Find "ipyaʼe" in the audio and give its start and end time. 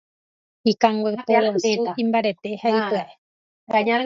2.79-3.15